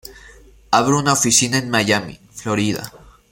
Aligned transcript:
Abre 0.71 0.95
una 0.95 1.11
oficina 1.13 1.59
en 1.59 1.69
Miami, 1.69 2.19
Florida. 2.33 2.91